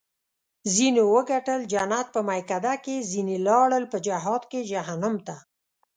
ځینو 0.75 1.01
وګټل 1.15 1.61
جنت 1.73 2.07
په 2.15 2.21
میکده 2.29 2.73
کې 2.83 2.95
ځیني 3.09 3.37
لاړل 3.47 3.83
په 3.93 3.97
جهاد 4.05 4.41
کې 4.51 4.59
جهنم 4.71 5.15
ته 5.27 5.35